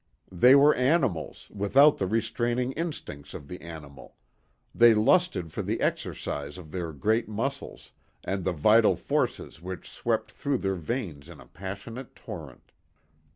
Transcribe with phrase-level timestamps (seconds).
[0.31, 4.15] They were animals without the restraining instincts of the animal,
[4.73, 7.91] they lusted for the exercise of their great muscles,
[8.23, 12.71] and the vital forces which swept through their veins in a passionate torrent.